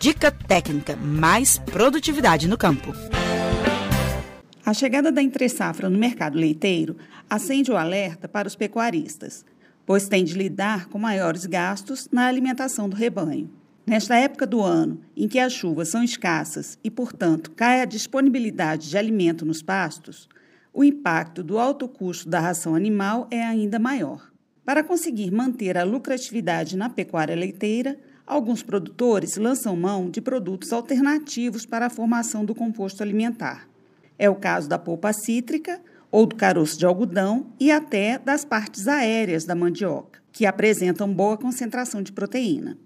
Dica 0.00 0.30
técnica, 0.30 0.96
mais 0.96 1.58
produtividade 1.58 2.48
no 2.48 2.56
campo. 2.56 2.90
A 4.64 4.72
chegada 4.72 5.12
da 5.12 5.22
entre-safra 5.22 5.90
no 5.90 5.98
mercado 5.98 6.38
leiteiro 6.38 6.96
acende 7.28 7.70
o 7.70 7.76
alerta 7.76 8.26
para 8.26 8.48
os 8.48 8.56
pecuaristas, 8.56 9.44
pois 9.84 10.08
tem 10.08 10.24
de 10.24 10.32
lidar 10.32 10.88
com 10.88 10.98
maiores 10.98 11.44
gastos 11.44 12.08
na 12.10 12.28
alimentação 12.28 12.88
do 12.88 12.96
rebanho. 12.96 13.50
Nesta 13.86 14.16
época 14.16 14.46
do 14.46 14.62
ano, 14.62 15.02
em 15.14 15.28
que 15.28 15.38
as 15.38 15.52
chuvas 15.52 15.90
são 15.90 16.02
escassas 16.02 16.78
e, 16.82 16.90
portanto, 16.90 17.50
cai 17.50 17.82
a 17.82 17.84
disponibilidade 17.84 18.88
de 18.88 18.96
alimento 18.96 19.44
nos 19.44 19.60
pastos, 19.60 20.30
o 20.72 20.82
impacto 20.82 21.42
do 21.44 21.58
alto 21.58 21.86
custo 21.86 22.26
da 22.26 22.40
ração 22.40 22.74
animal 22.74 23.28
é 23.30 23.42
ainda 23.42 23.78
maior. 23.78 24.30
Para 24.64 24.82
conseguir 24.82 25.30
manter 25.30 25.76
a 25.76 25.84
lucratividade 25.84 26.74
na 26.74 26.88
pecuária 26.88 27.36
leiteira, 27.36 27.98
alguns 28.30 28.62
produtores 28.62 29.36
lançam 29.36 29.74
mão 29.74 30.08
de 30.08 30.20
produtos 30.20 30.72
alternativos 30.72 31.66
para 31.66 31.86
a 31.86 31.90
formação 31.90 32.44
do 32.44 32.54
composto 32.54 33.02
alimentar. 33.02 33.68
É 34.16 34.30
o 34.30 34.36
caso 34.36 34.68
da 34.68 34.78
polpa 34.78 35.12
cítrica 35.12 35.80
ou 36.12 36.24
do 36.26 36.36
caroço 36.36 36.78
de 36.78 36.86
algodão 36.86 37.52
e 37.58 37.72
até 37.72 38.18
das 38.18 38.44
partes 38.44 38.86
aéreas 38.86 39.44
da 39.44 39.56
mandioca, 39.56 40.22
que 40.30 40.46
apresentam 40.46 41.12
boa 41.12 41.36
concentração 41.36 42.02
de 42.02 42.12
proteína. 42.12 42.78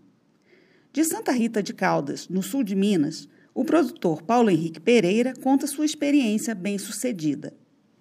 De 0.90 1.04
Santa 1.04 1.30
Rita 1.30 1.62
de 1.62 1.74
Caldas, 1.74 2.26
no 2.28 2.42
sul 2.42 2.64
de 2.64 2.74
Minas, 2.74 3.28
o 3.52 3.66
produtor 3.66 4.22
Paulo 4.22 4.48
Henrique 4.48 4.80
Pereira 4.80 5.34
conta 5.42 5.66
sua 5.66 5.84
experiência 5.84 6.54
bem-sucedida. 6.54 7.52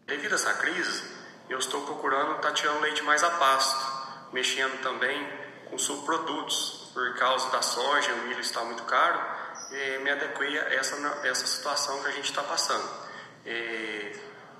Devido 0.07 0.31
a 0.31 0.35
essa 0.35 0.53
crise, 0.53 1.03
eu 1.49 1.59
estou 1.59 1.81
procurando 1.81 2.39
tateando 2.39 2.79
leite 2.79 3.03
mais 3.03 3.21
a 3.21 3.31
pasto, 3.31 4.31
mexendo 4.34 4.81
também 4.81 5.27
com 5.70 5.77
subprodutos. 5.77 6.82
Por 6.93 7.15
causa 7.15 7.49
da 7.49 7.61
soja, 7.61 8.13
o 8.13 8.27
milho 8.27 8.39
está 8.39 8.63
muito 8.63 8.83
caro, 8.83 9.20
me 10.03 10.09
adequei 10.09 10.59
a 10.59 10.73
essa, 10.75 10.95
essa 11.23 11.48
situação 11.48 12.01
que 12.01 12.07
a 12.07 12.12
gente 12.12 12.26
está 12.26 12.43
passando. 12.43 12.87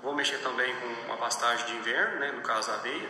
vou 0.02 0.14
mexer 0.14 0.38
também 0.38 0.74
com 0.76 0.86
uma 1.06 1.16
pastagem 1.16 1.66
de 1.66 1.72
inverno, 1.76 2.20
né, 2.20 2.32
no 2.32 2.42
caso 2.42 2.68
da 2.68 2.74
aveia. 2.74 3.08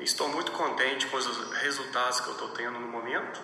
Estou 0.00 0.28
muito 0.30 0.52
contente 0.52 1.06
com 1.06 1.16
os 1.16 1.52
resultados 1.60 2.20
que 2.20 2.28
eu 2.28 2.32
estou 2.32 2.48
tendo 2.48 2.80
no 2.80 2.88
momento 2.88 3.40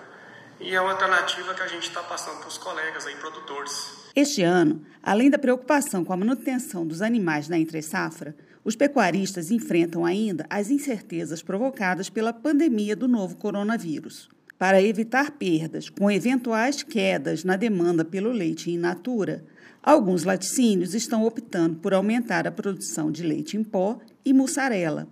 e 0.60 0.74
é 0.74 0.80
uma 0.80 0.90
alternativa 0.90 1.54
que 1.54 1.62
a 1.62 1.68
gente 1.68 1.88
está 1.88 2.02
passando 2.02 2.38
para 2.40 2.48
os 2.48 2.58
colegas 2.58 3.06
aí, 3.06 3.14
produtores. 3.16 4.10
Este 4.16 4.42
ano, 4.42 4.84
além 5.02 5.30
da 5.30 5.38
preocupação 5.38 6.04
com 6.04 6.12
a 6.12 6.16
manutenção 6.16 6.84
dos 6.84 7.00
animais 7.00 7.48
na 7.48 7.58
entre-safra, 7.58 8.34
os 8.64 8.74
pecuaristas 8.74 9.52
enfrentam 9.52 10.04
ainda 10.04 10.46
as 10.50 10.68
incertezas 10.68 11.42
provocadas 11.42 12.10
pela 12.10 12.32
pandemia 12.32 12.96
do 12.96 13.06
novo 13.06 13.36
coronavírus. 13.36 14.28
Para 14.58 14.82
evitar 14.82 15.30
perdas 15.30 15.88
com 15.88 16.10
eventuais 16.10 16.82
quedas 16.82 17.44
na 17.44 17.54
demanda 17.54 18.04
pelo 18.04 18.32
leite 18.32 18.72
in 18.72 18.78
natura, 18.78 19.44
alguns 19.80 20.24
laticínios 20.24 20.94
estão 20.94 21.24
optando 21.24 21.76
por 21.76 21.94
aumentar 21.94 22.44
a 22.44 22.50
produção 22.50 23.12
de 23.12 23.22
leite 23.22 23.56
em 23.56 23.62
pó 23.62 24.00
e 24.24 24.32
mussarela, 24.32 25.06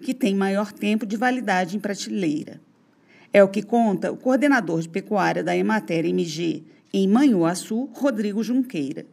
que 0.00 0.12
tem 0.12 0.34
maior 0.34 0.72
tempo 0.72 1.06
de 1.06 1.16
validade 1.16 1.76
em 1.76 1.80
prateleira. 1.80 2.60
É 3.32 3.42
o 3.44 3.48
que 3.48 3.62
conta 3.62 4.10
o 4.10 4.16
coordenador 4.16 4.80
de 4.80 4.88
pecuária 4.88 5.44
da 5.44 5.56
Emater 5.56 6.04
MG 6.04 6.64
em 6.92 7.06
Manhuaçu, 7.06 7.88
Rodrigo 7.92 8.42
Junqueira. 8.42 9.06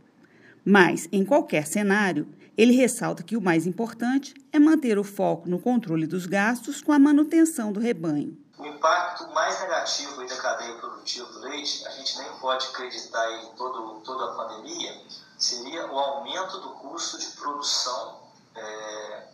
Mas, 0.65 1.07
em 1.11 1.23
qualquer 1.23 1.67
cenário, 1.67 2.27
ele 2.57 2.73
ressalta 2.73 3.21
que 3.21 3.37
o 3.37 3.41
mais 3.41 3.67
importante 3.67 4.33
é 4.51 4.57
manter 4.57 4.97
o 4.97 5.03
foco 5.03 5.47
no 5.47 5.59
controle 5.59 6.07
dos 6.07 6.25
gastos 6.25 6.81
com 6.81 6.91
a 6.91 6.99
manutenção 6.99 7.71
do 7.71 7.79
rebanho. 7.79 8.35
O 8.59 8.65
impacto 8.65 9.25
mais 9.29 9.57
negativo 9.61 10.27
da 10.27 10.35
cadeia 10.35 10.75
produtiva 10.79 11.31
do 11.31 11.39
leite, 11.39 11.87
a 11.87 11.91
gente 11.91 12.17
nem 12.17 12.37
pode 12.39 12.67
acreditar 12.67 13.31
em 13.31 13.55
todo, 13.55 14.01
toda 14.01 14.25
a 14.25 14.35
pandemia, 14.35 15.01
seria 15.37 15.89
o 15.89 15.97
aumento 15.97 16.59
do 16.59 16.71
custo 16.71 17.17
de 17.17 17.27
produção 17.37 18.19
é, 18.53 19.27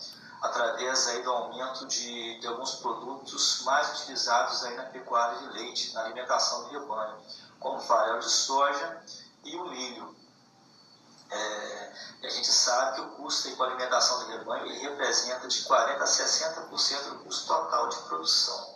através 0.44 1.08
aí 1.08 1.24
do 1.24 1.32
aumento 1.32 1.88
de, 1.88 2.40
de 2.40 2.46
alguns 2.46 2.76
produtos 2.76 3.64
mais 3.64 4.00
utilizados 4.00 4.64
aí 4.64 4.76
na 4.76 4.84
pecuária 4.84 5.40
de 5.40 5.58
leite, 5.58 5.92
na 5.94 6.04
alimentação 6.04 6.66
do 6.66 6.80
rebanho, 6.80 7.18
como 7.60 7.80
farelo 7.80 8.20
de 8.20 8.30
soja 8.30 9.02
e 9.44 9.56
o 9.56 9.66
milho. 9.70 10.16
É, 11.32 11.94
a 12.24 12.30
gente 12.30 12.52
sabe 12.52 12.98
que 12.98 13.02
o 13.02 13.10
custo 13.16 13.56
com 13.56 13.64
a 13.64 13.66
alimentação 13.66 14.20
do 14.20 14.28
rebanho 14.28 14.68
ele 14.68 14.78
representa 14.78 15.48
de 15.48 15.64
40% 15.64 16.00
a 16.00 16.06
60% 16.06 17.10
do 17.10 17.24
custo 17.24 17.48
total 17.48 17.90
de 17.90 17.98
produção. 18.04 18.75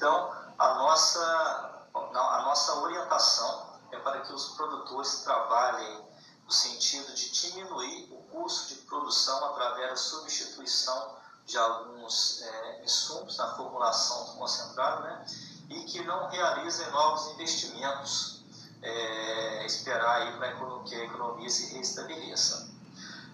Então, 0.00 0.32
a 0.58 0.74
nossa, 0.76 1.86
a 1.94 2.42
nossa 2.42 2.74
orientação 2.76 3.66
é 3.92 3.98
para 3.98 4.22
que 4.22 4.32
os 4.32 4.48
produtores 4.56 5.24
trabalhem 5.24 6.02
no 6.42 6.50
sentido 6.50 7.14
de 7.14 7.28
diminuir 7.30 8.08
o 8.10 8.22
custo 8.32 8.68
de 8.68 8.80
produção 8.86 9.44
através 9.50 9.90
da 9.90 9.96
substituição 9.96 11.16
de 11.44 11.58
alguns 11.58 12.40
é, 12.40 12.82
insumos 12.82 13.36
na 13.36 13.54
formulação 13.56 14.24
do 14.24 14.38
concentrado, 14.38 15.02
né? 15.02 15.26
e 15.68 15.84
que 15.84 16.02
não 16.02 16.30
realizem 16.30 16.90
novos 16.92 17.26
investimentos, 17.34 18.40
é, 18.80 19.66
esperar 19.66 20.22
aí 20.22 20.38
para 20.38 20.82
que 20.84 20.94
a 20.94 21.04
economia 21.04 21.50
se 21.50 21.76
restabeleça. 21.76 22.70